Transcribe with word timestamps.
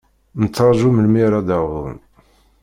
Nettṛaju 0.41 0.89
melmi 0.91 1.19
ara 1.27 1.39
d-awḍen. 1.47 1.99